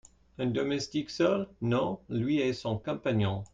[0.39, 1.47] Un domestique seul?
[1.61, 3.43] Non; lui et son compagnon.